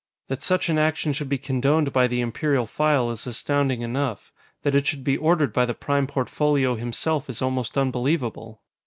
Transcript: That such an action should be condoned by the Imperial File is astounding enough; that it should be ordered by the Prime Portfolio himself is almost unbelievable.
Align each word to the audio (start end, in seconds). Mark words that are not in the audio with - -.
That 0.29 0.41
such 0.41 0.67
an 0.67 0.79
action 0.79 1.13
should 1.13 1.29
be 1.29 1.37
condoned 1.37 1.93
by 1.93 2.07
the 2.07 2.21
Imperial 2.21 2.65
File 2.65 3.11
is 3.11 3.27
astounding 3.27 3.83
enough; 3.83 4.33
that 4.63 4.73
it 4.73 4.87
should 4.87 5.03
be 5.03 5.15
ordered 5.15 5.53
by 5.53 5.67
the 5.67 5.75
Prime 5.75 6.07
Portfolio 6.07 6.73
himself 6.73 7.29
is 7.29 7.39
almost 7.39 7.77
unbelievable. 7.77 8.63